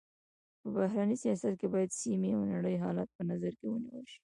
په 0.61 0.67
بهرني 0.75 1.15
سیاست 1.23 1.53
کي 1.59 1.67
باید 1.73 1.97
سيمي 2.01 2.29
او 2.35 2.41
نړۍ 2.53 2.75
حالت 2.83 3.09
په 3.15 3.21
نظر 3.29 3.51
کي 3.59 3.65
ونیول 3.67 4.03
سي. 4.11 4.19